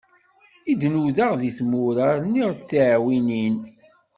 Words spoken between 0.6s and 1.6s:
I d-nudaɣ deg